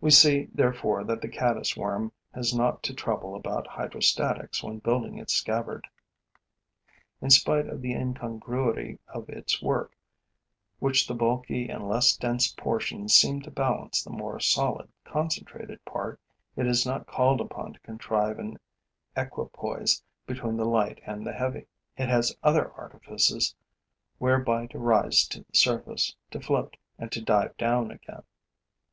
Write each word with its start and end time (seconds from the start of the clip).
We 0.00 0.12
see, 0.12 0.48
therefore, 0.54 1.02
that 1.02 1.20
the 1.22 1.28
caddis 1.28 1.76
worm 1.76 2.12
has 2.32 2.54
not 2.54 2.84
to 2.84 2.94
trouble 2.94 3.34
about 3.34 3.66
hydrostatics 3.66 4.62
when 4.62 4.78
building 4.78 5.18
its 5.18 5.32
scabbard. 5.32 5.88
In 7.20 7.30
spite 7.30 7.66
of 7.66 7.82
the 7.82 7.92
incongruity 7.92 9.00
of 9.08 9.28
its 9.28 9.60
work, 9.60 9.90
in 9.90 10.78
which 10.86 11.08
the 11.08 11.16
bulky 11.16 11.68
and 11.68 11.88
less 11.88 12.16
dense 12.16 12.46
portions 12.52 13.12
seem 13.12 13.42
to 13.42 13.50
balance 13.50 14.04
the 14.04 14.10
more 14.12 14.38
solid, 14.38 14.88
concentrated 15.04 15.84
part, 15.84 16.20
it 16.54 16.68
is 16.68 16.86
not 16.86 17.08
called 17.08 17.40
upon 17.40 17.72
to 17.72 17.80
contrive 17.80 18.38
an 18.38 18.56
equipoise 19.16 20.00
between 20.28 20.58
the 20.58 20.64
light 20.64 21.00
and 21.04 21.26
the 21.26 21.32
heavy. 21.32 21.66
It 21.96 22.08
has 22.08 22.36
other 22.44 22.70
artifices 22.74 23.56
whereby 24.18 24.68
to 24.68 24.78
rise 24.78 25.26
to 25.26 25.40
the 25.40 25.56
surface, 25.56 26.14
to 26.30 26.38
float 26.40 26.76
and 27.00 27.10
to 27.10 27.20
dive 27.20 27.56
down 27.56 27.90
again. 27.90 28.22